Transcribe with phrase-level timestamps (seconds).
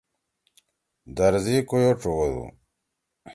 [1.15, 2.45] درزی کویو ڇُوَدُو۔